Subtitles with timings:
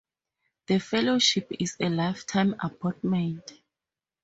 [0.65, 3.53] The Fellowship is a lifetime appointment.